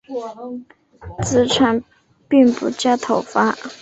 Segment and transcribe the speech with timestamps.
[1.23, 1.83] 子产
[2.27, 3.55] 并不加讨伐。